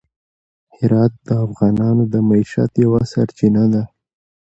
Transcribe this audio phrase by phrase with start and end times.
[0.77, 3.83] هرات د افغانانو د معیشت یوه سرچینه ده.